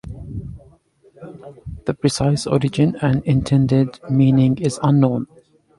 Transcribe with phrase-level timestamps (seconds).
[1.85, 5.27] The precise origin and intended meaning is unknown.